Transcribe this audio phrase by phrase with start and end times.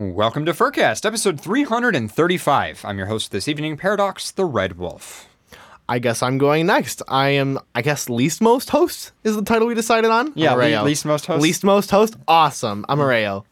[0.00, 2.84] Welcome to Furcast, episode 335.
[2.86, 5.28] I'm your host this evening, Paradox the Red Wolf.
[5.90, 7.02] I guess I'm going next.
[7.06, 10.32] I am, I guess, least most host is the title we decided on.
[10.34, 11.42] Yeah, I'm le- least most host?
[11.42, 12.16] Least most host.
[12.26, 12.86] Awesome.
[12.88, 13.44] I'm a Rayo.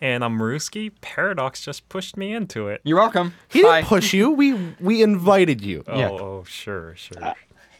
[0.00, 0.90] And I'm Ruski.
[1.00, 2.80] Paradox just pushed me into it.
[2.82, 3.32] You're welcome.
[3.48, 3.76] He Hi.
[3.76, 4.30] didn't push you.
[4.32, 5.84] We we invited you.
[5.86, 6.08] Oh, Yeah.
[6.10, 7.22] oh, sure, sure.
[7.24, 7.34] Uh,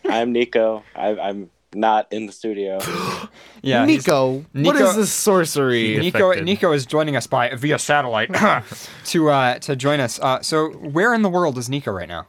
[0.09, 0.85] I'm Nico.
[0.95, 2.79] I, I'm not in the studio.
[3.63, 5.97] Yeah, Nico, what Nico- is this sorcery?
[5.97, 6.45] Nico, Affected.
[6.45, 8.29] Nico is joining us by via satellite
[9.07, 10.21] to uh, to join us.
[10.21, 12.27] Uh, so, where in the world is Nico right now?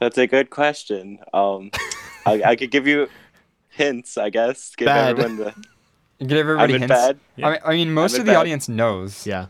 [0.00, 1.18] That's a good question.
[1.34, 1.70] Um,
[2.26, 3.10] I, I could give you
[3.68, 4.74] hints, I guess.
[4.74, 5.10] Give Bad.
[5.18, 6.24] everyone the.
[6.24, 7.06] Give everybody I'm in hints.
[7.06, 7.20] bed.
[7.42, 8.38] I, mean, I mean, most I'm of the bed.
[8.38, 9.26] audience knows.
[9.26, 9.48] yeah.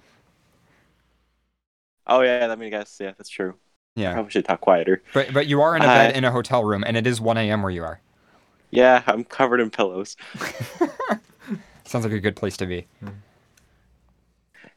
[2.09, 2.97] Oh yeah, let me guess.
[3.01, 3.55] Yeah, that's true.
[3.95, 5.01] Yeah, Probably should talk quieter.
[5.15, 5.95] but but you are in a Hi.
[6.09, 7.63] bed in a hotel room, and it is 1 a.m.
[7.63, 8.01] where you are.
[8.73, 10.17] Yeah, I'm covered in pillows.
[11.85, 12.87] Sounds like a good place to be.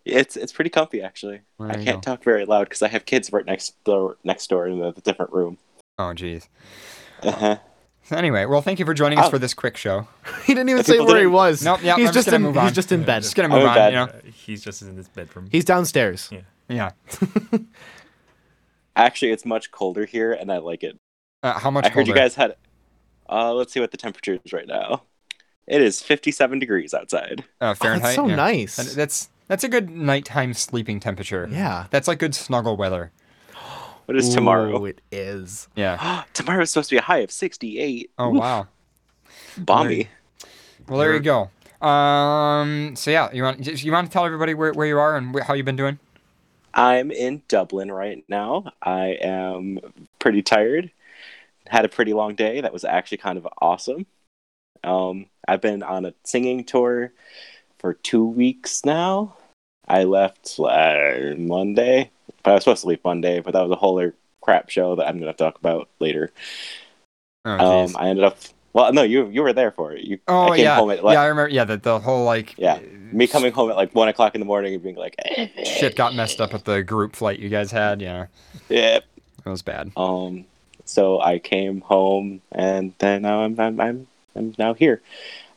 [0.04, 1.42] It's it's pretty comfy actually.
[1.58, 2.12] There I can't go.
[2.14, 5.32] talk very loud because I have kids right next door next door in a different
[5.34, 5.58] room.
[5.98, 6.48] Oh, jeez.
[7.24, 7.58] Uh-huh.
[8.12, 9.30] Anyway, well, thank you for joining us Oh.
[9.32, 10.08] for this quick show.
[10.46, 11.64] He didn't even say where he was.
[11.64, 12.42] Nope, yeah, he's I'm just just in.
[12.44, 12.66] move on.
[12.68, 13.24] He's just in bed.
[13.24, 13.76] Just gonna I'm move on.
[13.76, 13.94] bed.
[13.94, 14.04] You know.
[14.04, 15.48] Uh, he's just in his bedroom.
[15.52, 16.30] He's downstairs.
[16.32, 16.42] Yeah.
[16.68, 16.92] Yeah.
[18.96, 20.98] Actually, it's much colder here, and I like it.
[21.42, 21.86] Uh, how much?
[21.86, 22.56] I heard you guys had.
[23.30, 25.04] Uh, let's see what the temperature is right now.
[25.68, 27.44] It is 57 degrees outside.
[27.60, 28.04] Uh, Oh, Fahrenheit.
[28.04, 28.36] that's so yeah.
[28.36, 28.78] nice.
[28.78, 31.48] And That's that's a good nighttime sleeping temperature.
[31.52, 31.86] yeah.
[31.92, 33.12] That's like good snuggle weather.
[34.06, 34.86] What is tomorrow?
[34.86, 35.68] It is.
[35.76, 36.26] Yeah.
[36.34, 38.12] Tomorrow is supposed to be a high of 68.
[38.20, 38.68] Oh Oof, wow.
[39.58, 40.10] Balmy.
[40.88, 41.50] Well, there you go.
[41.86, 42.96] Um.
[42.96, 45.56] So yeah, you want you want to tell everybody where, where you are and how
[45.56, 45.98] you've been doing?
[46.76, 48.72] I'm in Dublin right now.
[48.84, 49.80] I am
[50.20, 50.92] pretty tired.
[51.68, 52.62] Had a pretty long day.
[52.62, 54.06] That was actually kind of awesome.
[54.84, 57.12] Um, I've been on a singing tour
[57.80, 59.36] for two weeks now.
[59.88, 62.12] I left uh, Monday,
[62.44, 64.96] but I was supposed to leave Monday, but that was a whole other crap show
[64.96, 66.32] that I'm going to talk about later.
[67.46, 67.96] Oh Um.
[67.98, 68.38] I ended up.
[68.74, 70.04] Well, no, you you were there for it.
[70.04, 70.76] You, oh I came yeah.
[70.76, 71.50] home at yeah, I remember.
[71.50, 72.56] Yeah, the the whole like.
[72.58, 72.80] Yeah.
[73.12, 75.16] me coming home at like one o'clock in the morning and being like,
[75.64, 78.02] Shit got messed up at the group flight you guys had.
[78.02, 78.26] Yeah,
[78.68, 78.98] yeah.
[78.98, 79.92] it was bad.
[79.96, 80.46] Um,
[80.86, 85.02] so I came home, and then now I'm I'm I'm, I'm now here.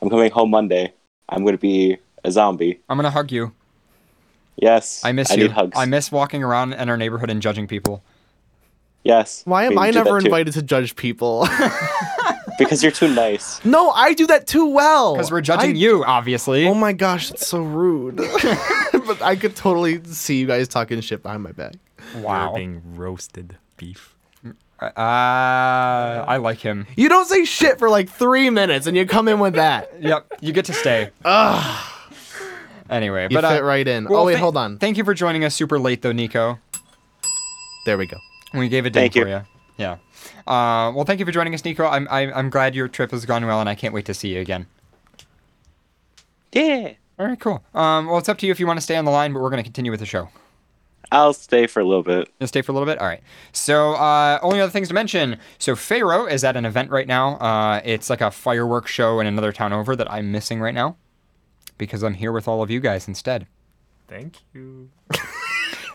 [0.01, 0.93] I'm coming home Monday.
[1.29, 2.79] I'm gonna be a zombie.
[2.89, 3.53] I'm gonna hug you.
[4.57, 5.43] Yes, I miss I you.
[5.43, 5.77] need hugs.
[5.77, 8.03] I miss walking around in our neighborhood and judging people.
[9.03, 9.43] Yes.
[9.45, 11.47] Why am I never invited to judge people?
[12.59, 13.63] Because you're too nice.
[13.63, 15.13] no, I do that too well.
[15.13, 16.67] Because we're judging I- you, obviously.
[16.67, 18.17] Oh my gosh, it's so rude.
[19.07, 21.75] but I could totally see you guys talking shit behind my back.
[22.17, 22.47] wow.
[22.47, 24.13] You're being roasted beef.
[24.81, 26.87] Uh, I like him.
[26.95, 29.91] You don't say shit for like three minutes and you come in with that.
[30.01, 31.09] Yep, you get to stay.
[31.25, 31.91] Ugh.
[32.89, 34.05] Anyway, You but uh, fit right in.
[34.05, 34.77] well, oh wait, thank- hold on.
[34.77, 36.59] Thank you for joining us super late though, Nico.
[37.85, 38.17] There we go.
[38.53, 39.35] We gave a ding Thank for you.
[39.35, 39.41] you.
[39.77, 39.97] Yeah.
[40.47, 41.85] Uh, well, thank you for joining us, Nico.
[41.85, 44.29] I'm, I'm I'm glad your trip has gone well, and I can't wait to see
[44.33, 44.65] you again.
[46.51, 46.93] Yeah.
[47.19, 47.63] All right, cool.
[47.75, 49.41] Um, well, it's up to you if you want to stay on the line, but
[49.41, 50.29] we're going to continue with the show.
[51.11, 52.29] I'll stay for a little bit.
[52.39, 52.99] You'll stay for a little bit.
[52.99, 53.21] All right.
[53.51, 55.37] So, uh, only other things to mention.
[55.57, 57.37] So, Pharaoh is at an event right now.
[57.37, 60.97] Uh, it's like a fireworks show in another town over that I'm missing right now
[61.77, 63.47] because I'm here with all of you guys instead.
[64.07, 64.89] Thank you.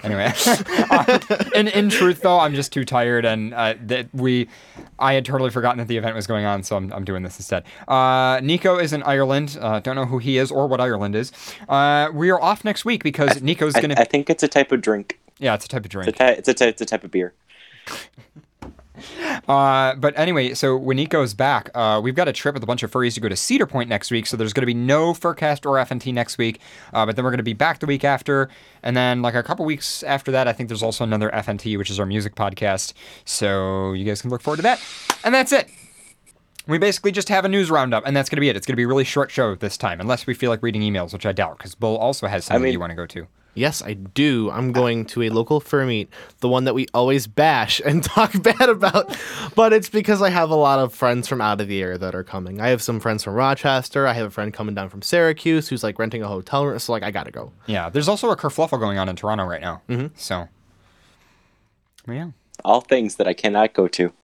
[0.05, 0.31] Anyway,
[0.91, 1.19] uh,
[1.55, 4.49] in in truth though, I'm just too tired, and uh, that we,
[4.99, 7.39] I had totally forgotten that the event was going on, so I'm, I'm doing this
[7.39, 7.65] instead.
[7.89, 9.57] Uh, Nico is in Ireland.
[9.59, 11.33] Uh, don't know who he is or what Ireland is.
[11.69, 13.95] Uh, we are off next week because Nico's I, gonna.
[13.97, 15.19] I think it's a type of drink.
[15.39, 16.09] yeah, it's a type of drink.
[16.09, 17.33] It's a, ty- it's a, ty- it's a type of beer.
[19.49, 22.83] Uh, but anyway, so when Nico's back, uh, we've got a trip with a bunch
[22.83, 24.27] of furries to go to Cedar Point next week.
[24.27, 26.61] So there's going to be no Furcast or FNT next week.
[26.95, 28.49] Uh, but then we're going to be back the week after.
[28.83, 31.91] And then, like a couple weeks after that, I think there's also another FNT, which
[31.91, 32.95] is our music podcast.
[33.27, 34.81] So you guys can look forward to that.
[35.25, 35.69] And that's it.
[36.67, 38.57] We basically just have a news roundup, and that's going to be it.
[38.57, 40.81] It's going to be a really short show this time, unless we feel like reading
[40.81, 43.27] emails, which I doubt, because Bull also has something mean- you want to go to.
[43.55, 44.51] Yes, I do.
[44.51, 46.11] I'm going to a local fur meet,
[46.41, 49.17] the one that we always bash and talk bad about.
[49.55, 52.15] But it's because I have a lot of friends from out of the area that
[52.15, 52.61] are coming.
[52.61, 54.07] I have some friends from Rochester.
[54.07, 56.79] I have a friend coming down from Syracuse who's like renting a hotel room.
[56.79, 57.53] So like I gotta go.
[57.67, 59.83] Yeah, there's also a kerfluffle going on in Toronto right now.
[59.89, 60.09] Mm-hmm.
[60.17, 60.49] So,
[62.09, 62.31] yeah.
[62.65, 64.13] All things that I cannot go to.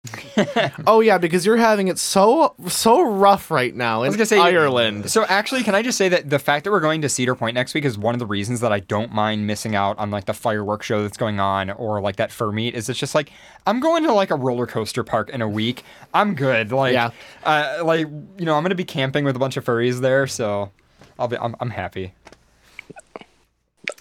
[0.86, 4.38] Oh yeah, because you're having it so so rough right now in was gonna say-
[4.40, 5.10] Ireland.
[5.12, 7.56] So actually, can I just say that the fact that we're going to Cedar Point
[7.56, 10.26] next week is one of the reasons that I don't mind missing out on like
[10.26, 12.76] the fireworks show that's going on or like that fur meet.
[12.76, 13.32] Is it's just like
[13.66, 15.84] I'm going to like a roller coaster park in a week.
[16.14, 16.72] I'm good.
[16.72, 17.10] Like, Yeah.
[17.44, 18.08] uh, like
[18.38, 20.72] you know, I'm gonna be camping with a bunch of furries there, so
[21.20, 22.14] I'll be I'm, I'm happy.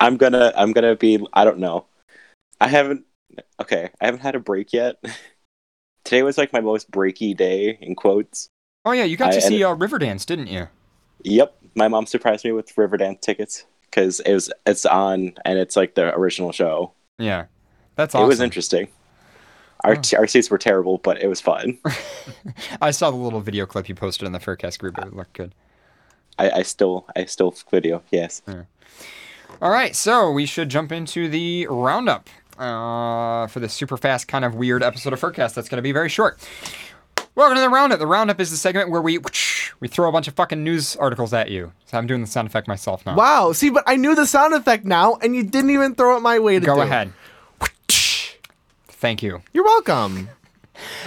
[0.00, 1.86] I'm gonna I'm gonna be I don't know.
[2.60, 3.04] I haven't
[3.60, 4.96] okay, I haven't had a break yet.
[6.04, 8.48] Today was like my most breaky day in quotes.
[8.84, 10.68] Oh yeah, you got I- to see uh, Riverdance, didn't you?
[11.22, 15.74] Yep, my mom surprised me with Riverdance tickets because it was it's on and it's
[15.76, 16.92] like the original show.
[17.18, 17.46] Yeah,
[17.96, 18.24] that's awesome.
[18.24, 18.88] It was interesting.
[19.84, 20.18] Our Oh.
[20.18, 21.78] our seats were terrible, but it was fun.
[22.80, 24.98] I saw the little video clip you posted in the Furcast group.
[24.98, 25.54] It looked good.
[26.38, 28.42] I, I still I still video yes.
[29.62, 34.44] All right, so we should jump into the roundup uh, for this super fast, kind
[34.44, 35.54] of weird episode of Furcast.
[35.54, 36.38] That's going to be very short.
[37.34, 37.98] Welcome to the roundup.
[37.98, 39.18] The roundup is the segment where we
[39.80, 41.72] we throw a bunch of fucking news articles at you.
[41.84, 43.14] So I'm doing the sound effect myself now.
[43.14, 43.52] Wow.
[43.52, 46.38] See, but I knew the sound effect now, and you didn't even throw it my
[46.38, 46.80] way to Go do.
[46.80, 47.12] ahead.
[48.88, 49.42] Thank you.
[49.52, 50.30] You're welcome.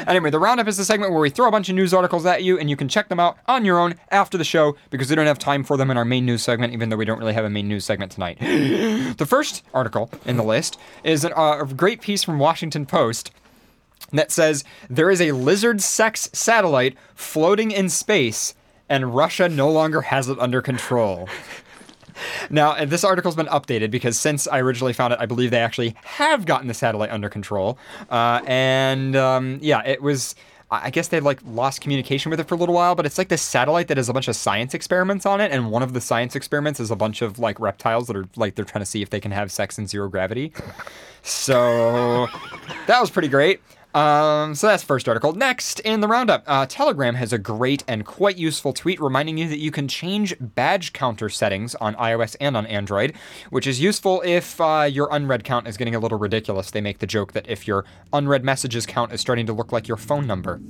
[0.07, 2.43] Anyway, the roundup is the segment where we throw a bunch of news articles at
[2.43, 5.15] you, and you can check them out on your own after the show because we
[5.15, 7.33] don't have time for them in our main news segment, even though we don't really
[7.33, 8.39] have a main news segment tonight.
[8.39, 13.31] the first article in the list is an, uh, a great piece from Washington Post
[14.11, 18.55] that says there is a lizard sex satellite floating in space,
[18.87, 21.27] and Russia no longer has it under control.
[22.49, 25.95] Now, this article's been updated because since I originally found it, I believe they actually
[26.03, 27.77] have gotten the satellite under control.
[28.09, 30.35] Uh, and um, yeah, it was.
[30.71, 33.17] I I guess they like lost communication with it for a little while, but it's
[33.17, 35.93] like this satellite that has a bunch of science experiments on it, and one of
[35.93, 38.89] the science experiments is a bunch of like reptiles that are like they're trying to
[38.89, 40.53] see if they can have sex in zero gravity.
[41.23, 42.27] So
[42.87, 43.61] that was pretty great.
[43.93, 45.33] Um, so that's first article.
[45.33, 49.49] Next in the roundup, uh, Telegram has a great and quite useful tweet reminding you
[49.49, 53.15] that you can change badge counter settings on iOS and on Android,
[53.49, 56.69] which is useful if uh, your unread count is getting a little ridiculous.
[56.69, 57.83] They make the joke that if your
[58.13, 60.61] unread messages count is starting to look like your phone number.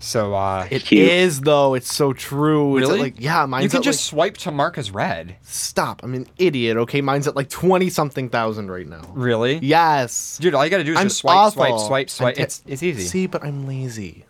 [0.00, 1.44] So uh, It is Cute.
[1.44, 1.74] though.
[1.74, 2.76] It's so true.
[2.76, 4.90] It's at, really, like yeah, mine's you can at, just like, swipe to mark as
[4.90, 5.36] read.
[5.42, 6.02] stop.
[6.02, 6.76] I'm an idiot.
[6.76, 9.02] Okay, mine's at like twenty something thousand right now.
[9.12, 9.58] Really?
[9.62, 10.38] Yes.
[10.40, 11.86] Dude, all you gotta do is I'm just swipe, swipe, awful.
[11.86, 12.28] swipe, swipe.
[12.30, 13.02] I'm te- it's it's easy.
[13.02, 14.24] See, but I'm lazy.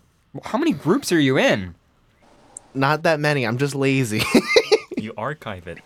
[0.45, 1.75] How many groups are you in?
[2.75, 3.47] Not that many.
[3.47, 4.23] I'm just lazy.
[4.99, 5.79] You archive it.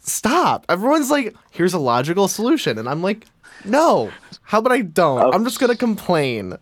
[0.00, 0.66] Stop.
[0.68, 3.26] Everyone's like, here's a logical solution, and I'm like,
[3.64, 4.10] no.
[4.42, 5.22] How about I don't?
[5.22, 5.30] Oh.
[5.32, 6.54] I'm just gonna complain.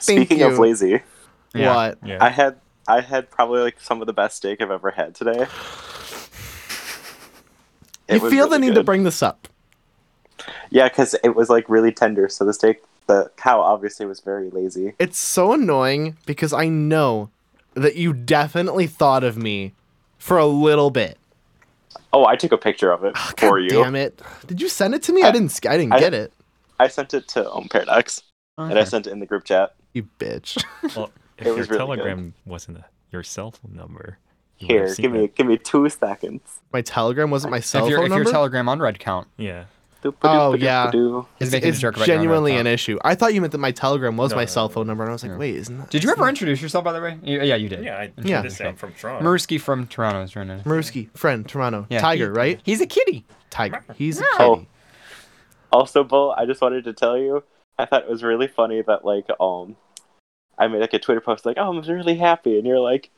[0.00, 0.46] Thank Speaking you.
[0.48, 1.00] of lazy,
[1.54, 1.74] Yeah.
[1.74, 1.98] What?
[2.04, 2.18] Yeah.
[2.20, 2.56] I had
[2.88, 5.46] I had probably like some of the best steak I've ever had today.
[8.08, 9.48] You It was feel the really need to bring this up.
[10.70, 12.28] Yeah, because it was like really tender.
[12.28, 14.94] So the steak, the cow obviously was very lazy.
[14.98, 17.30] It's so annoying because I know
[17.74, 19.72] that you definitely thought of me
[20.18, 21.16] for a little bit.
[22.12, 23.68] Oh, I took a picture of it for God you.
[23.70, 24.20] Damn it!
[24.46, 25.22] Did you send it to me?
[25.22, 25.58] I, I- didn't.
[25.66, 26.32] I didn't I- get it.
[26.80, 28.22] I sent it to um, Paradox,
[28.58, 29.74] and I sent it in the group chat.
[29.94, 30.62] You bitch.
[30.96, 31.10] Well,
[31.42, 34.18] if It your really telegram wasn't a, your cell phone number,
[34.58, 35.34] you Here, give me it.
[35.34, 36.40] give me two seconds.
[36.72, 38.22] my Telegram wasn't my cell if your phone if number.
[38.24, 39.64] your Telegram unread count Yeah.
[40.24, 40.90] Oh, yeah.
[41.38, 42.98] It's it's joke about your unread genuinely an issue.
[43.04, 45.10] I thought you meant that my Telegram was No, my no, cell phone number, and
[45.10, 45.38] I was like, Yeah.
[45.38, 45.90] wait, isn't that?
[45.90, 47.18] Did you ever introduce yourself, by the way?
[47.22, 47.84] You- Yeah, you did.
[47.84, 48.22] Yeah, I Yeah.
[48.24, 48.42] yeah.
[48.42, 49.24] this I'm from Toronto.
[49.24, 50.56] Mursky from Toronto is trying to.
[50.68, 52.60] Maruski, friend, Toronto, Yeah, Tiger, he- right?
[52.64, 53.24] He's a kitty.
[53.50, 53.84] Tiger.
[53.94, 54.56] He's a Oh.
[54.56, 54.68] kitty.
[55.70, 57.44] Also, Bull, I just wanted to tell you,
[57.78, 59.76] I thought it was really funny that like um,
[60.62, 63.10] I made like a Twitter post like, "Oh, I'm really happy," and you're like,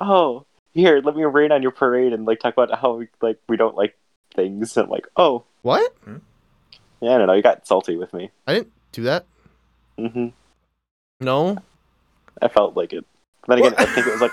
[0.00, 3.56] "Oh, here, let me rain on your parade and like talk about how like we
[3.56, 3.96] don't like
[4.34, 5.94] things." And I'm like, "Oh, What?
[7.00, 8.30] yeah, I don't know." You got salty with me.
[8.46, 9.26] I didn't do that.
[9.98, 10.28] Mm-hmm.
[11.20, 11.58] No.
[12.40, 13.04] I felt like it.
[13.48, 14.32] Then again, I think it was like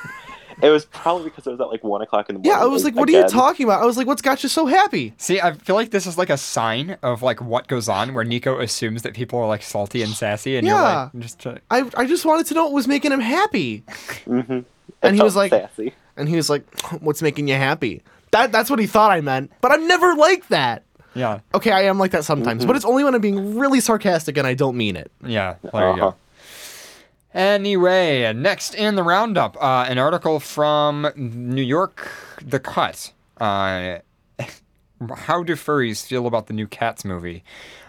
[0.61, 2.51] it was probably because it was at like one o'clock in the morning.
[2.51, 3.81] Yeah, I was like, what are you talking about?
[3.81, 5.13] I was like, what's got you so happy?
[5.17, 8.23] See, I feel like this is like a sign of like what goes on, where
[8.23, 10.73] Nico assumes that people are like salty and sassy, and Yeah.
[10.73, 11.39] you're like just.
[11.39, 13.83] try- I I just wanted to know what was making him happy.
[14.25, 14.59] Mm-hmm.
[15.01, 15.93] And he was like- sassy.
[16.17, 16.63] And he was like,
[17.01, 18.01] what's making you happy?
[18.31, 19.51] That that's what he thought I meant.
[19.61, 20.83] But I'm never like that.
[21.13, 22.67] Yeah, Okay, I am like that sometimes, Mm-hmm.
[22.67, 25.09] but it's only when I'm being really sarcastic and I don't mean it.
[25.25, 25.55] yeah.
[25.61, 25.95] There you Uh-huh.
[26.11, 26.15] go.
[27.35, 32.09] Anyway, next in the roundup, uh, an article from New York,
[32.41, 33.11] The Cut.
[33.37, 33.97] Uh,
[35.17, 37.43] how do furries feel about the new Cats movie?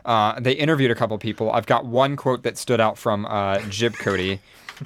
[0.05, 1.53] Uh, they interviewed a couple people.
[1.53, 4.41] I've got one quote that stood out from uh, Jib Cody.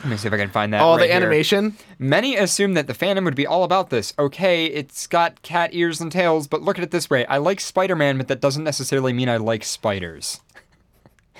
[0.00, 0.80] Let me see if I can find that.
[0.80, 1.16] Oh, right the here.
[1.16, 1.76] animation.
[1.98, 4.14] Many assume that the fandom would be all about this.
[4.18, 7.26] Okay, it's got cat ears and tails, but look at it this way.
[7.26, 10.40] I like Spider Man, but that doesn't necessarily mean I like spiders.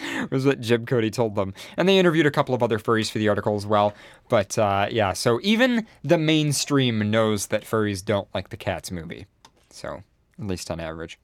[0.30, 1.54] was what Jib Cody told them.
[1.76, 3.94] And they interviewed a couple of other furries for the article as well.
[4.28, 9.26] But uh, yeah, so even the mainstream knows that furries don't like the Cats movie.
[9.70, 10.02] So,
[10.38, 11.18] at least on average.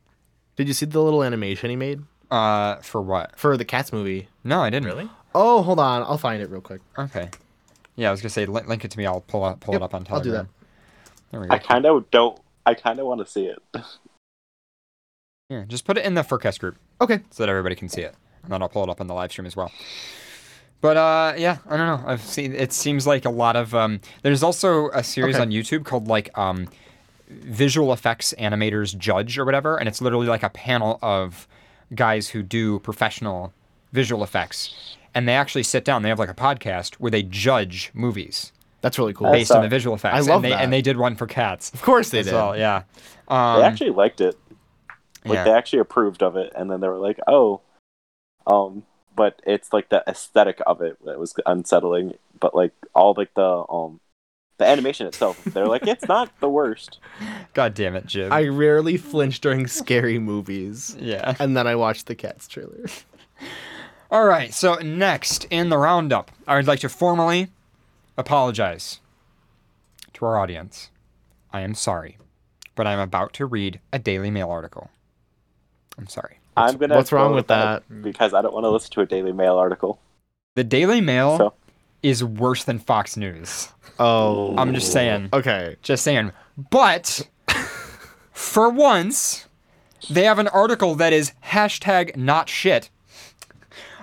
[0.56, 3.38] Did you see the little animation he made Uh, for what?
[3.38, 4.28] for the Cats movie?
[4.44, 4.86] No, I didn't.
[4.86, 5.08] Really?
[5.34, 6.80] Oh, hold on, I'll find it real quick.
[6.98, 7.28] Okay.
[7.96, 9.06] Yeah, I was gonna say li- link it to me.
[9.06, 10.14] I'll pull up, pull Yep, it up on Telegram.
[10.16, 10.46] I'll Telegram.
[10.46, 11.30] do that.
[11.32, 11.54] There we go.
[11.54, 12.38] I kind of don't.
[12.66, 13.58] I kind of want to see it.
[15.50, 17.20] Yeah, just put it in the Furcast group Okay.
[17.30, 18.14] so that everybody can see it,
[18.44, 19.72] and then I'll pull it up on the live stream as well.
[20.80, 22.06] But uh, yeah, I don't know.
[22.06, 22.54] I've seen.
[22.54, 23.74] It seems like a lot of.
[23.74, 25.42] Um, there's also a series Okay.
[25.42, 26.68] on YouTube called like um,
[27.28, 31.48] visual effects animators judge or whatever, and it's literally like a panel of
[31.94, 33.52] guys who do professional
[33.92, 36.02] visual effects, and they actually sit down.
[36.02, 39.30] They have like a podcast where they judge movies That's really cool.
[39.32, 40.16] based on the visual effects.
[40.16, 40.60] I love and they, that.
[40.62, 42.34] And they did one for cats Of course they as did.
[42.34, 42.56] well.
[42.58, 42.82] Yeah.
[43.28, 44.36] Um, they actually liked it.
[45.24, 45.44] Like yeah.
[45.44, 47.62] they actually approved of it, and then they were like, "Oh,
[48.46, 48.84] um,"
[49.16, 52.14] but it's like the aesthetic of it that was unsettling.
[52.38, 54.00] But like all like the um,
[54.58, 56.98] the animation itself, they're like, it's not the worst.
[57.54, 58.32] God damn it, Jim.
[58.32, 60.96] I rarely flinch during scary movies.
[60.98, 61.34] yeah.
[61.38, 62.84] And then I watch the Cats trailer.
[64.10, 64.54] All right.
[64.54, 67.48] So next in the roundup, I would like to formally
[68.16, 69.00] apologize
[70.14, 70.90] to our audience.
[71.52, 72.18] I am sorry,
[72.74, 74.90] but I'm about to read a Daily Mail article.
[75.98, 76.38] I'm sorry.
[76.56, 76.96] I'm gonna.
[76.96, 77.82] what's wrong with that?
[78.02, 79.98] Because I don't want to listen to a Daily Mail article.
[80.54, 81.54] The Daily Mail So-
[82.02, 83.68] is worse than Fox News.
[83.98, 84.56] Oh.
[84.56, 85.30] I'm just saying.
[85.32, 85.76] Okay.
[85.82, 86.32] Just saying.
[86.70, 87.28] But
[88.32, 89.46] for once,
[90.10, 92.90] they have an article that is hashtag not shit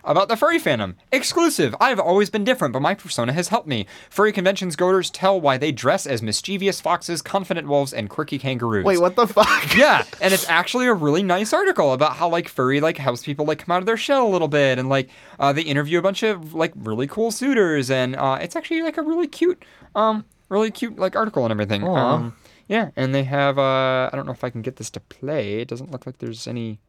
[0.04, 0.96] about the furry fandom.
[1.12, 1.76] Exclusive.
[1.80, 3.86] I've always been different, but my persona has helped me.
[4.10, 8.86] Furry conventions goers tell why they dress as mischievous foxes, confident wolves, and quirky kangaroos.
[8.86, 9.76] Wait, what the fuck?
[9.76, 13.46] Yeah, and it's actually a really nice article about how like furry like helps people
[13.46, 16.02] like come out of their shell a little bit, and like uh, they interview a
[16.02, 19.64] bunch of like really cool suitors, and uh, it's actually like a really cute,
[19.96, 21.84] um, really cute like article and everything.
[21.84, 21.96] Aw.
[21.96, 22.36] Um,
[22.68, 25.60] yeah, and they have uh, I don't know if I can get this to play.
[25.60, 26.80] It doesn't look like there's any.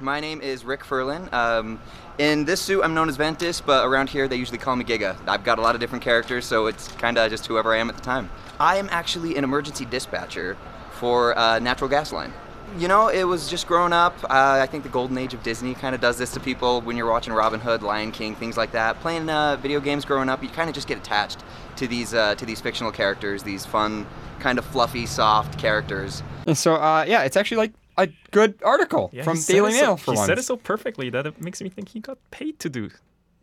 [0.00, 1.32] My name is Rick Furlan.
[1.32, 1.80] Um,
[2.18, 5.16] in this suit, I'm known as Ventus, but around here, they usually call me Giga.
[5.26, 7.88] I've got a lot of different characters, so it's kind of just whoever I am
[7.88, 8.30] at the time.
[8.60, 10.56] I am actually an emergency dispatcher
[10.92, 12.32] for a natural gas line.
[12.78, 14.16] You know, it was just growing up.
[14.22, 16.96] Uh, I think the golden age of Disney kind of does this to people when
[16.96, 19.00] you're watching Robin Hood, Lion King, things like that.
[19.00, 21.42] Playing uh, video games growing up, you kind of just get attached
[21.74, 24.06] to these uh, to these fictional characters, these fun,
[24.38, 26.22] kind of fluffy, soft characters.
[26.46, 29.80] And so uh, yeah, it's actually like a good article Yeah, from Daily it so-
[29.82, 30.26] Mail for He once.
[30.28, 32.90] said it so perfectly that it makes me think he got paid to do.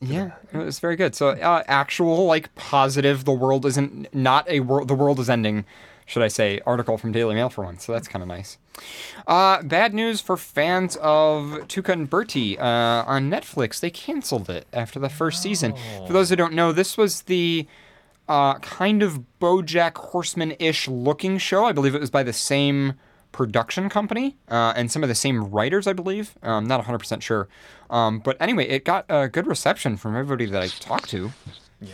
[0.01, 1.13] Yeah, it was very good.
[1.15, 4.87] So, uh, actual like positive, the world isn't not a world.
[4.87, 5.65] The world is ending,
[6.05, 6.59] should I say?
[6.65, 7.85] Article from Daily Mail for once.
[7.85, 8.57] So that's kind of nice.
[9.25, 12.65] Uh, bad news for fans of Tuca and Bertie uh,
[13.05, 13.79] on Netflix.
[13.79, 15.73] They canceled it after the first season.
[16.05, 17.65] For those who don't know, this was the
[18.27, 21.65] uh, kind of BoJack Horseman-ish looking show.
[21.65, 22.95] I believe it was by the same
[23.45, 26.35] production company uh, and some of the same writers, I believe.
[26.41, 27.49] I'm not 100% sure.
[27.89, 31.33] Um, but anyway, it got a good reception from everybody that I talked to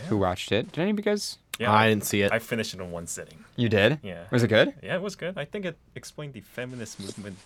[0.08, 0.70] who watched it.
[0.70, 1.38] Did any of you guys?
[1.58, 2.30] Yeah, I didn't see it.
[2.30, 3.44] I finished it in one sitting.
[3.56, 3.98] You did?
[4.04, 4.22] Yeah.
[4.30, 4.72] Was it good?
[4.84, 5.36] Yeah, it was good.
[5.36, 7.36] I think it explained the feminist movement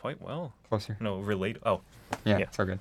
[0.00, 0.54] quite well.
[0.70, 0.96] Closer.
[0.98, 1.58] No, relate.
[1.64, 1.82] Oh,
[2.24, 2.50] Yeah, Yeah.
[2.52, 2.78] so good.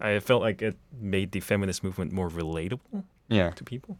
[0.00, 3.98] I felt like it made the feminist movement more relatable Yeah, to people.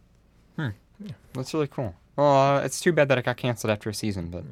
[0.55, 0.69] Hmm.
[0.99, 1.11] Yeah.
[1.33, 1.93] That's really cool.
[2.15, 4.43] Well, uh, it's too bad that it got canceled after a season, but.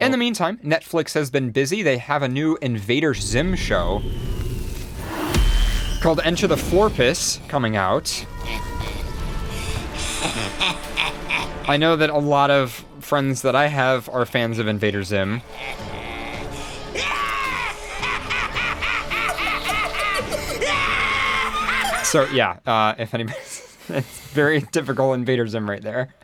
[0.00, 1.82] In the meantime, Netflix has been busy.
[1.82, 4.02] They have a new Invader Zim show
[6.00, 8.26] called Enter the Florpus coming out.
[11.66, 15.42] I know that a lot of friends that I have are fans of Invader Zim.
[22.04, 23.36] So yeah, uh, if anybody,
[23.88, 26.14] it's very typical Invader Zim right there.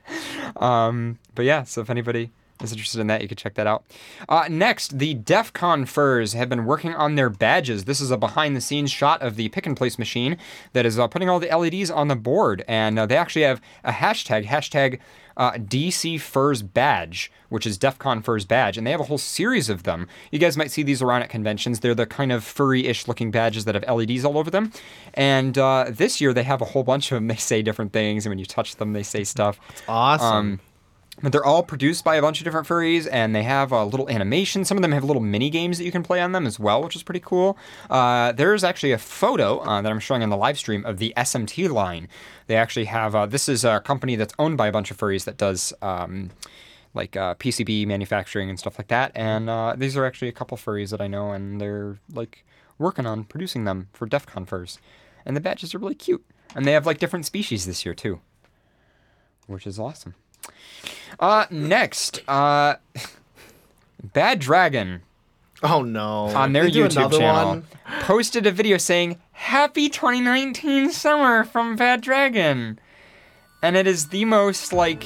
[0.56, 2.30] Um, but yeah, so if anybody
[2.62, 3.84] is interested in that, you can check that out.
[4.28, 7.84] Uh, next, the DEF CON furs have been working on their badges.
[7.84, 10.36] This is a behind-the-scenes shot of the pick and place machine
[10.72, 13.60] that is uh, putting all the LEDs on the board, and uh, they actually have
[13.84, 14.98] a hashtag hashtag
[15.40, 19.18] uh, DC Furs badge, which is DEF CON Furs badge, and they have a whole
[19.18, 20.06] series of them.
[20.30, 21.80] You guys might see these around at conventions.
[21.80, 24.70] They're the kind of furry-ish looking badges that have LEDs all over them,
[25.14, 27.28] and uh, this year they have a whole bunch of them.
[27.30, 29.58] They say different things, and when you touch them, they say stuff.
[29.70, 30.26] It's awesome.
[30.26, 30.60] Um,
[31.22, 34.08] but they're all produced by a bunch of different furries, and they have a little
[34.08, 34.64] animation.
[34.64, 36.82] Some of them have little mini games that you can play on them as well,
[36.82, 37.58] which is pretty cool.
[37.88, 41.12] Uh, there's actually a photo uh, that I'm showing on the live stream of the
[41.16, 42.08] SMT line.
[42.46, 45.24] They actually have uh, this is a company that's owned by a bunch of furries
[45.24, 45.72] that does.
[45.82, 46.30] Um,
[46.92, 50.56] like uh, PCB manufacturing and stuff like that, and uh, these are actually a couple
[50.56, 52.44] furries that I know, and they're like
[52.78, 54.80] working on producing them for DEF CON furs,
[55.24, 58.20] and the badges are really cute, and they have like different species this year too,
[59.46, 60.16] which is awesome.
[61.18, 62.76] Uh, next, uh,
[64.02, 65.02] Bad Dragon
[65.62, 66.26] oh no.
[66.26, 67.66] on their YouTube channel one?
[68.00, 72.78] posted a video saying "Happy 2019 Summer" from Bad Dragon,
[73.62, 75.04] and it is the most like.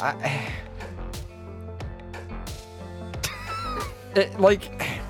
[0.00, 0.52] I,
[4.14, 5.00] it, like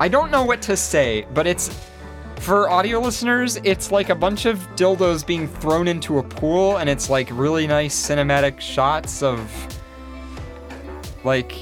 [0.00, 1.70] I don't know what to say, but it's
[2.40, 6.88] for audio listeners, it's like a bunch of dildos being thrown into a pool, and
[6.88, 9.50] it's like really nice cinematic shots of
[11.24, 11.54] like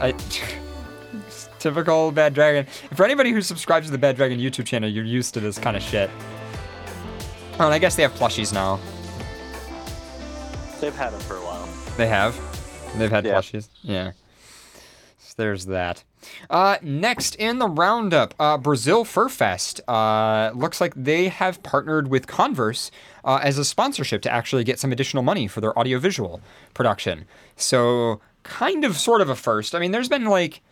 [0.00, 0.12] I,
[1.58, 2.66] typical Bad Dragon.
[2.94, 5.76] For anybody who subscribes to the Bad Dragon YouTube channel, you're used to this kind
[5.76, 6.10] of shit.
[7.58, 8.78] Oh, and I guess they have plushies now.
[10.80, 11.68] They've had them for a while.
[11.96, 12.34] They have.
[12.96, 13.34] They've had Yeah.
[13.34, 13.68] plushies.
[13.82, 14.12] Yeah.
[15.18, 16.02] So there's that.
[16.48, 19.80] Uh, next in the roundup, uh, Brazil Fur Fest.
[19.88, 22.90] Uh, looks like they have partnered with Converse
[23.24, 26.40] uh, as a sponsorship to actually get some additional money for their audiovisual
[26.74, 27.26] production.
[27.56, 29.74] So, kind of, sort of a first.
[29.74, 30.62] I mean, there's been like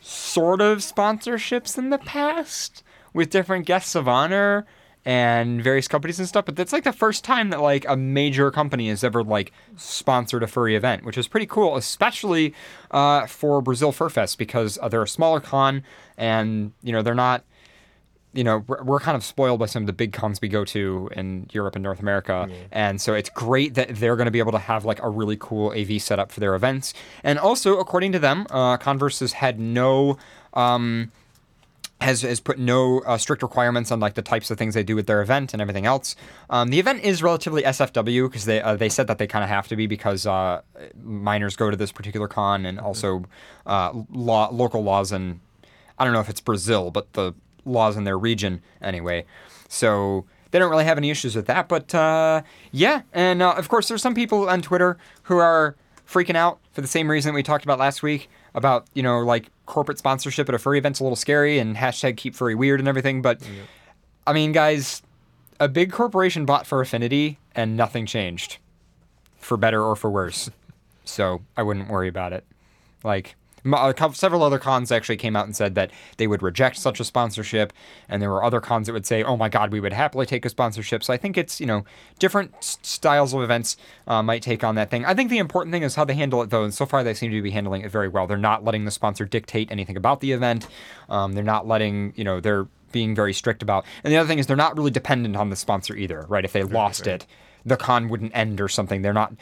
[0.00, 2.82] sort of sponsorships in the past
[3.12, 4.66] with different guests of honor
[5.04, 8.50] and various companies and stuff but that's like the first time that like a major
[8.50, 12.54] company has ever like sponsored a furry event which is pretty cool especially
[12.90, 15.82] uh, for brazil fur fest because uh, they're a smaller con
[16.16, 17.44] and you know they're not
[18.34, 20.64] you know we're, we're kind of spoiled by some of the big cons we go
[20.64, 24.40] to in Europe and North America, and so it's great that they're going to be
[24.40, 26.92] able to have like a really cool AV setup for their events.
[27.22, 30.18] And also, according to them, uh, Converse has had no.
[30.52, 31.12] Um,
[32.04, 34.94] has, has put no uh, strict requirements on like the types of things they do
[34.94, 36.14] with their event and everything else.
[36.50, 39.48] Um, the event is relatively SFW because they uh, they said that they kind of
[39.48, 40.62] have to be because uh,
[41.02, 43.24] minors go to this particular con and also
[43.66, 45.40] uh, law, local laws and
[45.98, 47.34] I don't know if it's Brazil, but the
[47.64, 49.24] laws in their region anyway.
[49.68, 51.68] So they don't really have any issues with that.
[51.68, 56.36] But uh, yeah, and uh, of course, there's some people on Twitter who are freaking
[56.36, 59.98] out for the same reason we talked about last week about you know like corporate
[59.98, 63.22] sponsorship at a furry event's a little scary and hashtag keep furry weird and everything.
[63.22, 63.40] But
[64.26, 65.02] I mean, guys,
[65.60, 68.58] a big corporation bought Fur Affinity and nothing changed,
[69.38, 70.50] for better or for worse.
[71.04, 72.44] So I wouldn't worry about it.
[73.02, 73.43] Like m- a couple,
[74.12, 77.72] several other cons actually came out and said that they would reject such a sponsorship,
[78.08, 80.44] and there were other cons that would say, "Oh my God, we would happily take
[80.44, 81.84] a sponsorship." So I think it's you know
[82.18, 85.04] different styles of events uh, might take on that thing.
[85.04, 87.14] I think the important thing is how they handle it though, and so far they
[87.14, 88.26] seem to be handling it very well.
[88.26, 90.66] They're not letting the sponsor dictate anything about the event.
[91.08, 93.84] Um, they're not letting you know they're being very strict about.
[94.04, 96.44] And the other thing is they're not really dependent on the sponsor either, right?
[96.44, 97.26] If they lost it,
[97.64, 99.02] the con wouldn't end or something.
[99.02, 99.34] They're not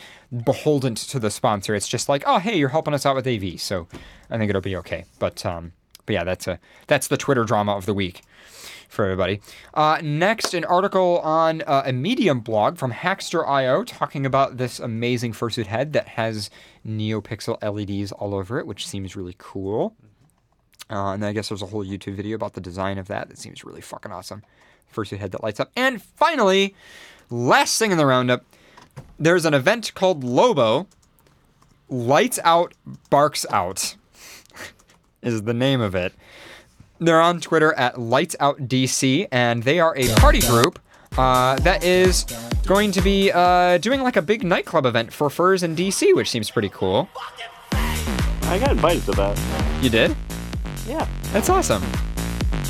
[0.45, 1.75] beholden to the sponsor.
[1.75, 3.89] It's just like, oh, hey, you're helping us out with AV, so
[4.31, 5.05] I think it'll be okay.
[5.19, 5.73] But um,
[6.07, 8.23] but yeah, that's a that's the Twitter drama of the week
[8.89, 9.41] for everybody.
[9.73, 15.33] Uh, next, an article on uh, a Medium blog from Hackster.io talking about this amazing
[15.33, 16.51] fursuit head that has
[16.87, 19.97] NeoPixel LEDs all over it, which seems really cool.
[20.91, 23.31] Uh, and then I guess there's a whole YouTube video about the design of that
[23.31, 24.43] that seems really fucking awesome.
[24.95, 25.71] Fursuit head that lights up.
[25.75, 26.75] And finally,
[27.33, 28.45] last thing in the roundup,
[29.19, 30.87] there's an event called Lobo.
[31.89, 32.73] Lights Out,
[33.11, 33.97] Barks Out
[35.23, 36.15] is the name of it.
[36.99, 40.79] They're on Twitter at Lights Out DC, and they are a party group
[41.19, 42.25] uh, that is
[42.67, 46.31] going to be uh, doing like a big nightclub event for furs in DC, which
[46.31, 47.09] seems pretty cool.
[47.73, 49.83] I got invited to that.
[49.83, 50.17] You did?
[50.87, 51.83] Yeah, That's awesome.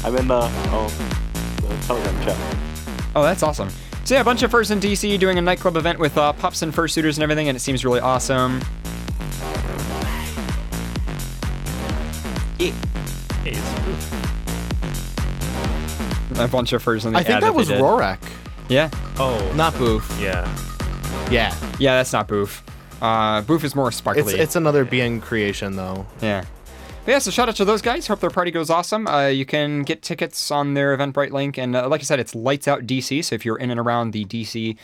[0.05, 0.89] I'm in the oh
[1.61, 2.57] the Telegram chat.
[3.15, 3.69] Oh, that's awesome.
[4.13, 6.61] So yeah, a bunch of furs in DC doing a nightclub event with uh, pups
[6.61, 8.61] and fursuiters and everything, and it seems really awesome.
[12.59, 12.75] Hey,
[13.47, 14.09] it's-
[16.39, 17.81] A bunch of furs in the I think that was did.
[17.81, 18.19] Rorak,
[18.69, 20.15] Yeah, Oh, not Boof.
[20.21, 20.47] yeah.
[21.31, 22.63] Yeah, yeah, that's not Boof.
[23.01, 24.35] Uh, Boof is more sparkly.
[24.35, 26.05] it's it's another BN creation though.
[26.21, 26.45] Yeah.
[27.05, 28.07] But yeah, so shout out to those guys.
[28.07, 29.09] Hope their party goes awesome.
[29.09, 31.59] Uh, you can get tickets on their Eventbrite link.
[31.59, 33.25] And uh, like I said, it's Lights Out DC.
[33.25, 34.77] So if you're in and around the DC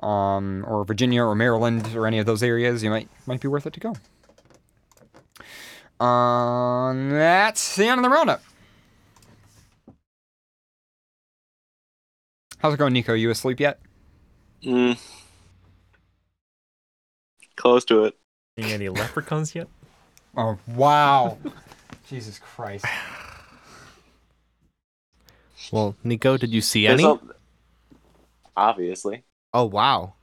[0.00, 3.66] um, or Virginia or Maryland or any of those areas, you might might be worth
[3.66, 3.94] it to go.
[6.04, 8.42] Um, that's the end of the roundup.
[12.58, 13.14] How's it going, Nico?
[13.14, 13.80] You asleep yet?
[14.62, 14.98] Mm.
[17.56, 18.18] Close to it.
[18.58, 19.68] Seeing any leprechauns yet?
[20.36, 21.38] Oh, wow.
[22.08, 22.84] Jesus Christ.
[25.72, 27.10] Well, Nico, did you see There's any?
[27.10, 27.20] a-
[28.56, 29.24] obviously.
[29.52, 30.14] Oh wow.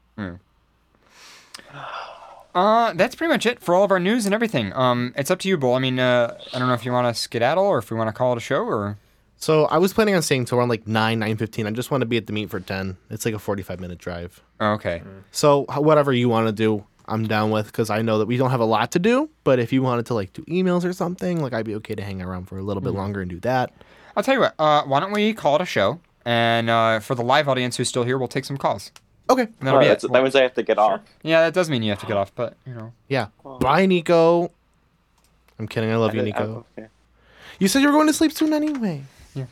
[2.56, 4.72] Uh, that's pretty much it for all of our news and everything.
[4.74, 5.74] Um, it's up to you, Bull.
[5.74, 8.10] I mean, uh, I don't know if you want to skedaddle or if we want
[8.10, 8.98] to call it a show or.
[9.38, 11.66] So I was planning on staying till around like nine, nine fifteen.
[11.68, 12.96] I just want to be at the meet for ten.
[13.10, 14.42] It's like a forty-five minute drive.
[14.60, 15.02] Oh, okay.
[15.32, 18.52] So whatever you want to do, I'm down with because I know that we don't
[18.52, 19.30] have a lot to do.
[19.44, 22.04] But if you wanted to like do emails or something, like I'd be okay to
[22.04, 23.72] hang around for a little bit longer and do that.
[24.16, 24.54] I'll tell you what.
[24.60, 26.00] Uh, why don't we call it a show?
[26.26, 28.92] And uh, for the live audience who's still here, we'll take some calls.
[29.30, 29.44] Okay.
[29.44, 30.12] And that'll be that's- it.
[30.14, 31.02] that means I have to get off.
[31.24, 32.94] Yeah, that does mean you have to get off, but you know.
[33.08, 33.28] Yeah.
[33.60, 34.52] Bye, Nico.
[35.60, 35.90] I'm kidding.
[35.92, 36.66] I love you, I- I- Nico.
[36.78, 36.88] okay.
[37.60, 39.04] You said you were going to sleep soon anyway.
[39.36, 39.46] Yeah.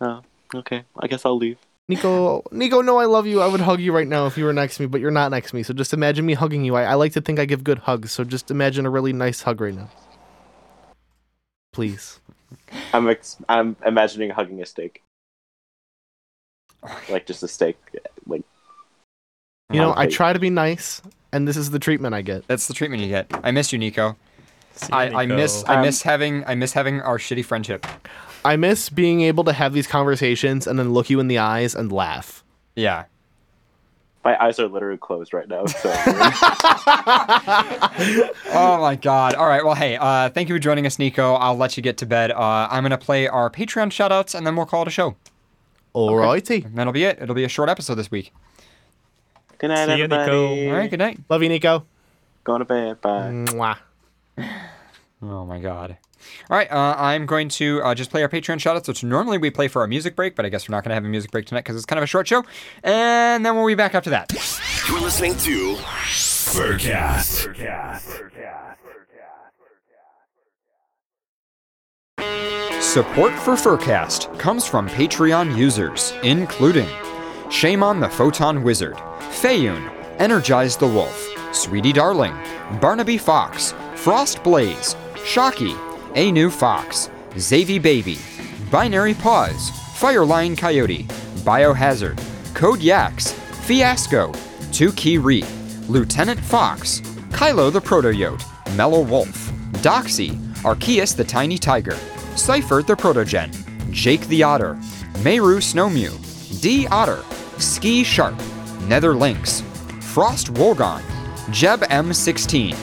[0.00, 0.22] Oh,
[0.54, 0.84] okay.
[0.98, 1.58] I guess I'll leave.
[1.88, 3.42] Nico, Nico, no, I love you.
[3.42, 5.30] I would hug you right now if you were next to me, but you're not
[5.30, 5.62] next to me.
[5.62, 6.76] So just imagine me hugging you.
[6.76, 8.10] I, I like to think I give good hugs.
[8.10, 9.90] So just imagine a really nice hug right now.
[11.72, 12.20] Please.
[12.94, 15.02] I'm ex- I'm imagining hugging a steak,
[17.10, 17.76] like just a steak,
[18.26, 18.42] like
[19.72, 20.14] You know, on a I plate.
[20.14, 22.46] try to be nice, and this is the treatment I get.
[22.46, 23.26] That's the treatment you get.
[23.42, 24.16] I miss you, Nico.
[24.76, 25.36] See you, I, I Nico.
[25.36, 27.86] miss I Um, miss having I miss having our shitty friendship.
[28.44, 31.74] I miss being able to have these conversations and then look you in the eyes
[31.74, 32.44] and laugh.
[32.76, 33.04] Yeah.
[34.24, 35.66] My eyes are literally closed right now.
[35.66, 35.90] So
[38.56, 39.34] Oh my god.
[39.34, 39.64] All right.
[39.64, 41.34] Well, hey, uh, thank you for joining us, Nico.
[41.34, 42.30] I'll let you get to bed.
[42.30, 45.16] Uh, I'm gonna play our Patreon shoutouts and then we'll call it a show.
[45.94, 46.64] Alrighty.
[46.64, 47.18] And that'll be it.
[47.20, 48.32] It'll be a short episode this week.
[49.58, 50.48] good night, See ya, Nico.
[50.70, 50.90] All right.
[50.90, 51.20] Good night.
[51.28, 51.84] Love you, Nico.
[52.42, 53.00] Going to bed.
[53.00, 53.30] Bye.
[53.30, 53.76] Mwah.
[54.38, 55.96] Oh my god.
[56.50, 59.50] All right, uh, I'm going to uh, just play our Patreon shoutouts, which normally we
[59.50, 61.30] play for our music break, but I guess we're not going to have a music
[61.30, 62.44] break tonight because it's kind of a short show.
[62.82, 64.32] And then we'll be back after that.
[64.88, 67.54] You're listening to Furcast.
[72.80, 76.88] Support for Furcast comes from Patreon users, including
[77.50, 78.96] Shaman the Photon Wizard,
[79.40, 82.34] Fayun, Energize the Wolf, Sweetie Darling,
[82.80, 85.76] Barnaby Fox, Frost Blaze, Shocky,
[86.16, 88.18] A New Fox, Zavy Baby,
[88.70, 91.04] Binary Pause, Fireline Coyote,
[91.44, 92.20] Biohazard,
[92.54, 93.32] Code Yaks,
[93.66, 94.32] Fiasco,
[94.72, 95.44] Two Key Re,
[95.88, 98.42] Lieutenant Fox, Kylo the Protoyote,
[98.76, 99.50] Mellow Wolf,
[99.82, 101.96] Doxy, Arceus the Tiny Tiger,
[102.34, 103.52] Cypher the Protogen,
[103.92, 104.74] Jake the Otter,
[105.22, 107.22] Meru Snowmew, D Otter,
[107.58, 108.34] Ski Sharp,
[108.88, 109.62] Nether Lynx,
[110.00, 111.02] Frost Wolgon,
[111.50, 112.74] Jeb M16,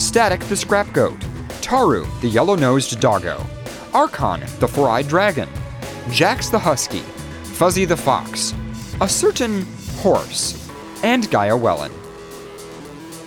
[0.00, 1.18] Static the Scrap Goat,
[1.60, 3.44] Taru the Yellow Nosed Doggo,
[3.92, 5.48] Archon the Four Eyed Dragon,
[6.10, 7.00] Jax the Husky,
[7.54, 8.54] Fuzzy the Fox,
[9.00, 9.66] a certain
[9.96, 10.70] horse,
[11.02, 11.92] and Gaia Wellen.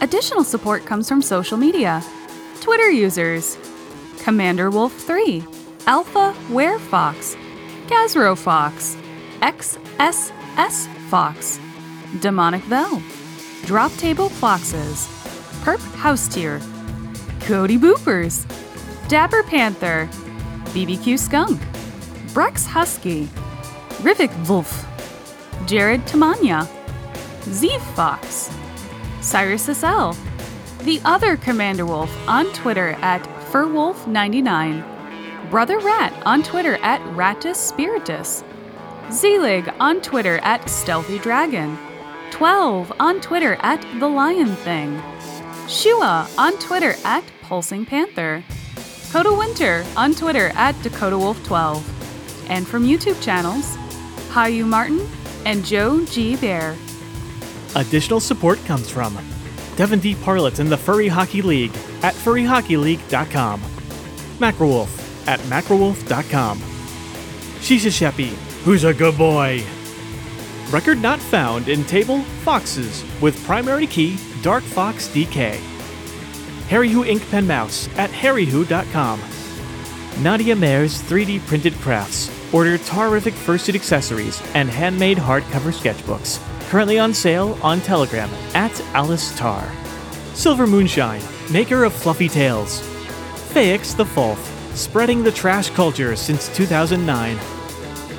[0.02, 2.02] Additional support comes from social media.
[2.62, 3.58] Twitter users.
[4.20, 5.44] Commander Wolf 3,
[5.88, 7.36] Alpha Werefox,
[7.88, 8.96] Gazro Fox,
[9.42, 11.60] XSS Fox,
[12.20, 13.02] Demonic Bell,
[13.65, 15.08] Drop Table Foxes,
[15.63, 16.60] Perp House Tier,
[17.41, 18.45] Cody Boopers,
[19.08, 20.10] Dapper Panther,
[20.74, 21.60] BBQ Skunk,
[22.34, 23.28] Brex Husky,
[24.02, 24.86] Rivik Wolf,
[25.65, 26.67] Jared Tamanya,
[27.43, 28.50] Z Fox,
[29.22, 30.12] Cyrus SL,
[30.84, 34.84] the other Commander Wolf on Twitter at FurWolf99,
[35.50, 38.43] Brother Rat on Twitter at Ratus Spiritus,
[39.12, 41.78] Zelig on Twitter at Stealthy Dragon,
[42.32, 45.02] 12 on Twitter at The Lion Thing,
[45.68, 48.44] Shua on Twitter at Pulsing Panther,
[49.12, 53.76] Coda Winter on Twitter at Dakota Wolf 12, and from YouTube channels,
[54.30, 55.06] Hayu Martin
[55.46, 56.36] and Joe G.
[56.36, 56.76] Bear.
[57.76, 59.18] Additional support comes from
[59.76, 60.15] Devin D.
[60.15, 63.62] Parlett in the Furry Hockey League at furryhockeyleague.com,
[64.39, 66.60] Macrowolf at macrowolf.com,
[67.60, 68.30] Shisha Sheppy,
[68.63, 69.63] who's a good boy.
[70.72, 75.56] Record not found in table Foxes with primary key Dark Fox DK.
[76.68, 79.20] Harry Who Ink Pen Mouse at harrywho.com.
[80.22, 82.30] Nadia Mayer's 3D printed crafts.
[82.54, 86.40] Order Tarific fursuit accessories and handmade hardcover sketchbooks.
[86.70, 89.68] Currently on sale on Telegram at Alice Tar.
[90.36, 92.82] Silver Moonshine, maker of fluffy tales.
[93.54, 94.38] Faix the Fulf,
[94.76, 97.38] spreading the trash culture since 2009.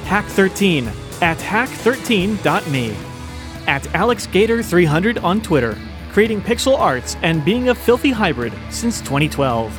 [0.06, 2.96] Hack13 at hack13.me.
[3.66, 5.76] At AlexGator300 on Twitter,
[6.10, 9.72] creating pixel arts and being a filthy hybrid since 2012.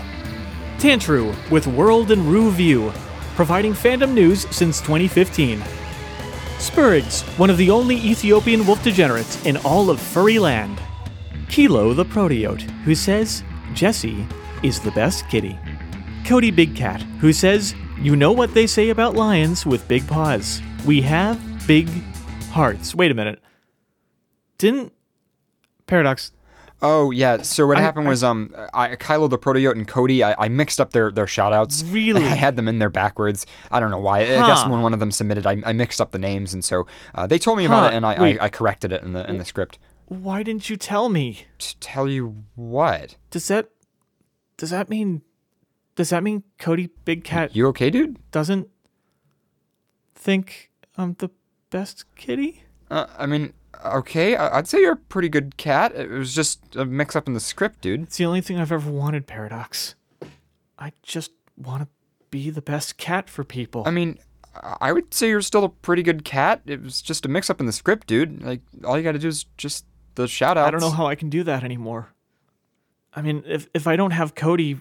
[0.78, 2.92] Tantru with World and Rue View,
[3.36, 5.62] providing fandom news since 2015.
[6.58, 10.80] Spurgs, one of the only Ethiopian wolf degenerates in all of furry land.
[11.48, 14.26] Kylo the Protoyote, who says Jesse
[14.64, 15.58] is the best kitty.
[16.26, 20.62] Cody Big Cat, who says, You know what they say about lions with big paws.
[20.86, 21.88] We have big
[22.52, 22.96] hearts.
[22.96, 23.40] Wait a minute.
[24.58, 24.94] Didn't.
[25.86, 26.32] Paradox.
[26.82, 27.44] Oh yeah.
[27.44, 30.82] So what I- happened was um, I, Kylo the Protoyote and Cody, I, I mixed
[30.82, 31.84] up their their shoutouts.
[31.94, 32.24] Really?
[32.24, 33.46] I had them in there backwards.
[33.72, 34.22] I don't know why.
[34.22, 36.88] I guess when one of them submitted, I, I mixed up the names, and so
[37.14, 38.14] uh, they told me Huh, about it, and I.
[38.14, 39.78] I, I corrected it in the in the script.
[40.08, 41.46] Why didn't you tell me?
[41.60, 43.16] To tell you what?
[43.30, 43.70] Does that.
[44.58, 45.22] Does that mean.
[45.96, 48.18] Does that mean Cody Big Cat You okay, dude?
[48.32, 48.70] doesn't
[50.16, 51.30] think I'm the
[51.70, 52.64] best kitty?
[52.90, 53.54] Uh, I mean,
[53.86, 54.36] okay.
[54.36, 55.96] I, I'd say you're a pretty good cat.
[55.96, 58.04] It was just a mix up in the script, dude.
[58.04, 59.96] It's the only thing I've ever wanted, Paradox.
[60.78, 61.88] I just want to
[62.30, 63.84] be the best cat for people.
[63.86, 64.18] I mean,
[64.82, 66.62] I would say you're still a pretty good cat.
[66.66, 68.44] It was just a mix up in the script, dude.
[68.44, 70.68] Like, all you got to do is just the shout outs.
[70.68, 72.10] I don't know how I can do that anymore.
[73.14, 74.80] I mean, if if I don't have Cody,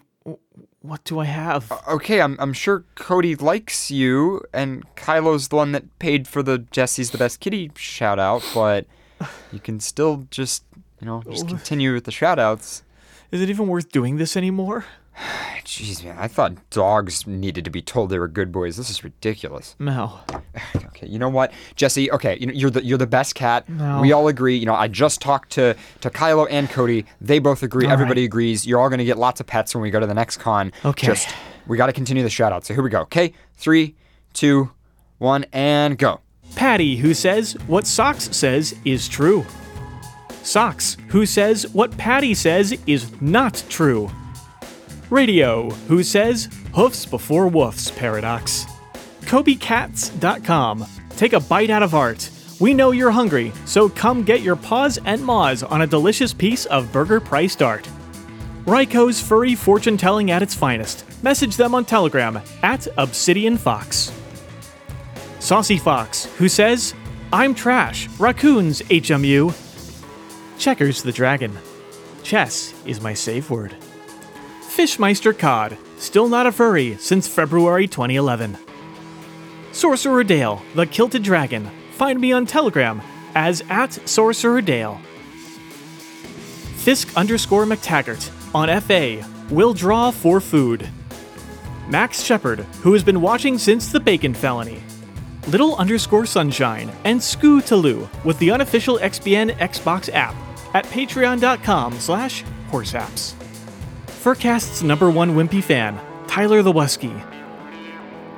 [0.83, 1.71] what do I have?
[1.89, 6.59] Okay, I'm, I'm sure Cody likes you, and Kylo's the one that paid for the
[6.71, 8.87] Jesse's the best kitty shout out, but
[9.53, 10.65] you can still just,
[11.01, 11.49] you know, just oh.
[11.49, 12.83] continue with the shout outs.
[13.31, 14.85] Is it even worth doing this anymore?
[15.65, 18.77] Jeez, man, I thought dogs needed to be told they were good boys.
[18.77, 19.77] This is ridiculous.
[19.79, 20.25] Mel.
[20.77, 22.11] Okay, you know what, Jesse?
[22.13, 23.67] Okay, you know, you're the you're the best cat.
[23.71, 24.03] No.
[24.03, 24.57] We all agree.
[24.57, 27.07] You know, I just talked to to Kylo and Cody.
[27.23, 27.87] They both agree.
[27.87, 28.27] All Everybody right.
[28.27, 28.67] agrees.
[28.67, 30.73] You're all gonna get lots of pets when we go to the next con.
[30.85, 31.07] Okay.
[31.07, 31.35] Just
[31.67, 32.67] we got to continue the shout out.
[32.67, 33.01] So here we go.
[33.03, 33.95] Okay, three,
[34.35, 34.73] two,
[35.19, 36.21] one, and go.
[36.55, 39.47] Patty, who says what Socks says is true.
[40.43, 44.11] Socks, who says what Patty says is not true.
[45.11, 48.65] Radio, who says hoofs before woofs paradox.
[49.23, 50.87] KobeCats.com.
[51.17, 52.31] Take a bite out of art.
[52.61, 56.67] We know you're hungry, so come get your paws and maws on a delicious piece
[56.67, 57.89] of burger priced art.
[58.67, 61.05] Ryko's furry fortune telling at its finest.
[61.25, 64.13] Message them on Telegram at Obsidian Fox.
[65.41, 66.95] Saucy Fox, who says,
[67.33, 69.53] I'm trash, raccoons, HMU.
[70.59, 71.57] Checkers the Dragon.
[72.23, 73.75] Chess is my safe word.
[74.71, 78.57] Fishmeister Cod, still not a furry since February 2011.
[79.73, 81.69] Sorcerer Dale, the Kilted Dragon.
[81.95, 83.03] Find me on Telegram
[83.35, 85.01] as at Sorcerer Dale.
[86.77, 90.89] Fisk underscore McTaggart on FA will draw for food.
[91.89, 94.81] Max Shepard, who has been watching since the Bacon Felony.
[95.49, 100.35] Little underscore Sunshine, and Scoo with the unofficial XBN Xbox app
[100.75, 103.40] at patreon.com slash horseapps.
[104.21, 107.23] Furcast's number one wimpy fan, Tyler the.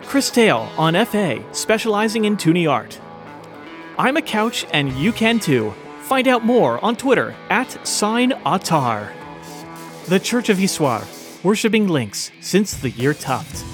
[0.04, 3.00] Chris Tale on FA, specializing in Toonie art.
[3.98, 5.74] I'm a couch and you can too.
[6.02, 9.10] Find out more on Twitter at Sign Autar.
[10.06, 11.02] The Church of Histoire,
[11.42, 13.64] worshipping lynx since the year Tuft.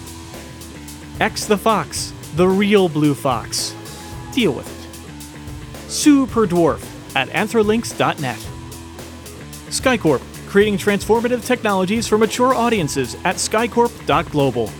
[1.20, 3.74] X the Fox, the real blue fox.
[4.32, 5.90] Deal with it.
[5.90, 6.82] Super Dwarf
[7.14, 8.38] at anthrolinks.net.
[9.68, 14.70] Skycorp, creating transformative technologies for mature audiences at skycorp.global.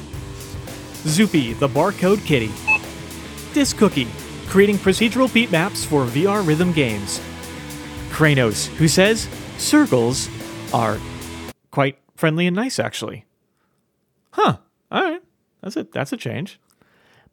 [1.05, 2.51] Zoopy, the barcode kitty.
[3.53, 4.09] Disc Cookie,
[4.49, 7.21] creating procedural beat maps for VR rhythm games.
[8.11, 9.29] Kranos, who says
[9.59, 10.29] circles
[10.73, 10.99] are
[11.71, 13.27] quite friendly and nice, actually.
[14.31, 14.57] Huh.
[14.91, 15.23] All right.
[15.63, 16.59] That's a that's a change.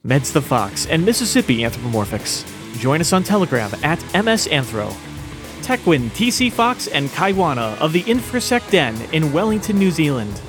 [0.05, 2.45] Meds the Fox and Mississippi Anthropomorphics.
[2.79, 5.14] Join us on Telegram at MSAnthro.
[5.65, 10.39] Techwin, TC Fox, and Kaiwana of the Infrasec Den in Wellington, New Zealand.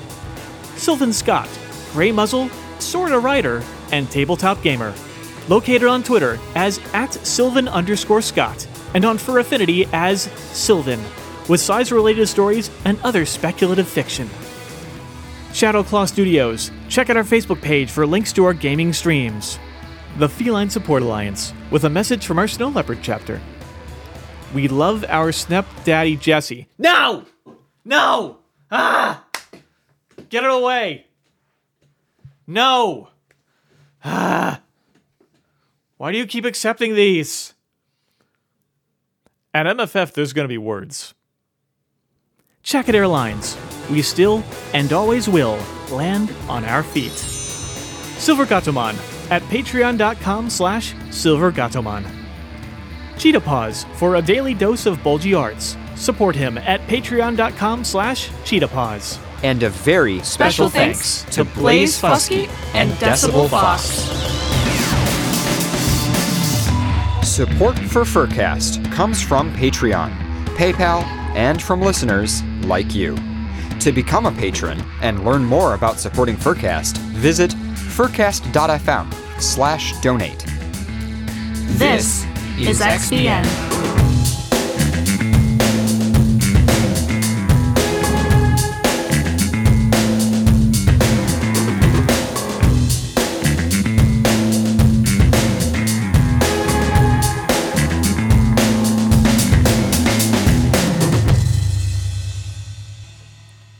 [0.75, 1.49] Sylvan Scott,
[1.91, 4.93] Grey Muzzle, Sorta Rider, and Tabletop Gamer.
[5.49, 10.21] Located on Twitter as at Sylvan underscore Scott and on Fur Affinity as
[10.53, 11.03] Sylvan,
[11.49, 14.29] with size related stories and other speculative fiction.
[15.49, 16.69] Shadowclaw Studios.
[16.89, 19.57] Check out our Facebook page for links to our gaming streams.
[20.19, 23.41] The Feline Support Alliance, with a message from our Snow Leopard chapter.
[24.53, 26.67] We love our Snep Daddy Jesse.
[26.77, 27.25] No!
[27.83, 28.39] No!
[28.71, 29.23] Ah!
[30.29, 31.05] Get it away!
[32.45, 33.09] No!
[34.03, 34.61] Ah!
[35.97, 37.53] Why do you keep accepting these?
[39.53, 41.13] At MFF, there's going to be words.
[42.63, 43.57] Check it Airlines.
[43.89, 45.57] We still and always will
[45.89, 47.11] land on our feet.
[47.11, 48.95] Silver Gatomon
[49.31, 52.16] at patreon.com slash silvergatomon.
[53.17, 55.77] Cheetah Paws for a daily dose of bulgy arts.
[55.95, 59.19] Support him at patreon.com slash cheetah paws.
[59.43, 63.83] And a very special, Special thanks to Blaze Fusky and Decibel Fox.
[67.27, 70.11] Support for Furcast comes from Patreon,
[70.55, 71.03] PayPal,
[71.35, 73.15] and from listeners like you.
[73.81, 80.43] To become a patron and learn more about supporting Furcast, visit furcast.fm slash donate.
[81.77, 82.25] This
[82.59, 83.45] is XBN.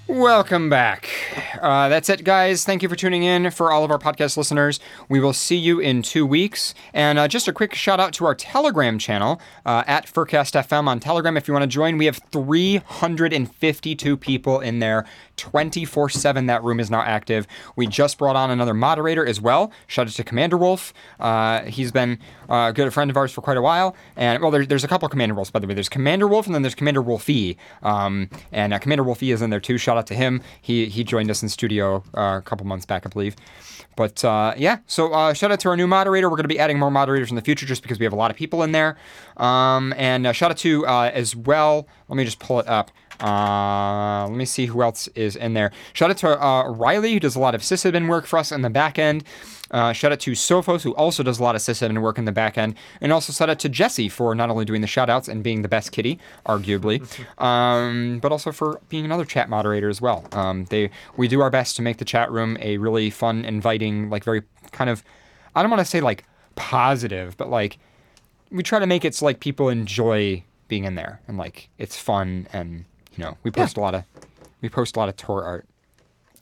[0.07, 1.16] Welcome back.
[1.61, 2.63] Uh, that's it, guys.
[2.63, 3.49] Thank you for tuning in.
[3.51, 6.73] For all of our podcast listeners, we will see you in two weeks.
[6.93, 10.87] And uh, just a quick shout out to our Telegram channel uh, at Furcast FM
[10.87, 11.37] on Telegram.
[11.37, 15.05] If you want to join, we have 352 people in there.
[15.37, 19.71] 24 7 that room is now active we just brought on another moderator as well
[19.85, 23.57] shout out to commander wolf uh, he's been a good friend of ours for quite
[23.57, 26.27] a while and well there, there's a couple commander wolves by the way there's commander
[26.27, 29.77] wolf and then there's commander wolfie um, and uh, commander wolfie is in there too
[29.77, 33.09] shout out to him he he joined us studio uh, a couple months back i
[33.09, 33.35] believe
[33.97, 36.29] but uh, yeah, so uh, shout out to our new moderator.
[36.29, 38.15] We're going to be adding more moderators in the future just because we have a
[38.15, 38.95] lot of people in there.
[39.37, 41.87] Um, and uh, shout out to uh, as well.
[42.07, 42.91] Let me just pull it up.
[43.21, 45.71] Uh, let me see who else is in there.
[45.93, 48.61] Shout out to uh, Riley, who does a lot of sysadmin work for us in
[48.61, 49.23] the back end.
[49.71, 52.31] Uh, shout out to Sophos, who also does a lot of sysadmin work in the
[52.31, 52.75] back end.
[53.01, 55.61] And also shout out to Jesse for not only doing the shout outs and being
[55.61, 57.01] the best kitty, arguably,
[57.41, 60.25] um, but also for being another chat moderator as well.
[60.31, 64.09] Um, they We do our best to make the chat room a really fun, inviting,
[64.09, 65.03] like very kind of,
[65.55, 66.23] I don't want to say like
[66.55, 67.77] positive, but like
[68.51, 71.97] we try to make it so like people enjoy being in there and like it's
[71.97, 72.85] fun and
[73.17, 74.03] you know we post a lot of
[74.61, 75.65] we post a lot of tour art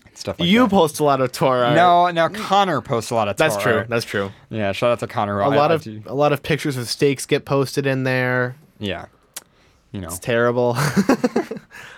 [0.05, 0.69] and stuff like you that.
[0.69, 1.73] post a lot of Torah.
[1.73, 3.77] no, now Connor posts a lot of that's true.
[3.77, 3.89] art.
[3.89, 4.31] That's true.
[4.49, 5.39] yeah, shout out to Connor.
[5.39, 8.55] A lot of a lot of pictures of steaks get posted in there.
[8.79, 9.05] yeah,
[9.91, 10.07] you know.
[10.07, 10.73] It's terrible.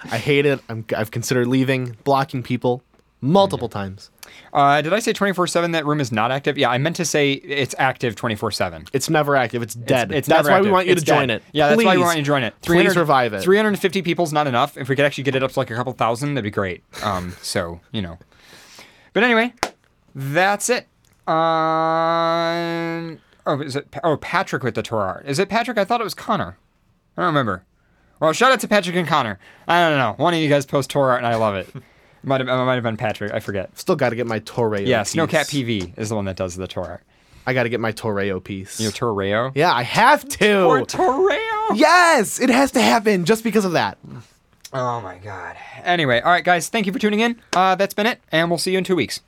[0.10, 0.62] I hate it.
[0.70, 2.82] I'm, I've considered leaving, blocking people
[3.20, 4.10] multiple times.
[4.54, 5.72] Uh, did I say twenty four seven?
[5.72, 6.58] That room is not active.
[6.58, 8.86] Yeah, I meant to say it's active twenty four seven.
[8.94, 9.62] It's never active.
[9.62, 10.12] It's dead.
[10.12, 11.44] It's that's never why we want you It's to join it.
[11.52, 12.54] Yeah, that's why we want you to join it.
[12.62, 13.42] Please revive it.
[13.42, 14.78] 350 people's not enough.
[14.78, 16.84] If we could actually get it up to like a couple thousand, that'd be great.
[17.04, 18.18] Um, so you know.
[19.14, 19.54] But anyway,
[20.14, 20.88] that's it.
[21.28, 23.88] Um, oh, is it?
[24.04, 25.26] Oh, Patrick with the tour art.
[25.26, 25.78] Is it Patrick?
[25.78, 26.58] I thought it was Connor.
[27.18, 27.66] I don't remember.
[28.20, 29.40] Well, shout out to Patrick and Connor.
[29.68, 30.14] I don't know.
[30.24, 31.68] One of you guys post tour art, and I love it.
[32.28, 33.34] Might have, it might have been Patrick.
[33.34, 33.78] I forget.
[33.78, 34.86] Still got to get my Torreo.
[34.86, 35.16] Yeah, piece.
[35.16, 37.02] Snowcat PV is the one that does the tour.
[37.46, 38.80] I got to get my Torreo piece.
[38.80, 39.52] Your Torreo.
[39.56, 40.64] yeah, I have to.
[40.66, 41.76] Or Torreo.
[41.76, 43.98] yes, it has to happen just because of that.
[44.74, 45.56] Oh my god.
[45.84, 46.68] Anyway, all right, guys.
[46.68, 47.40] Thank you for tuning in.
[47.56, 49.22] Uh, that's been it, and we'll see you in two weeks.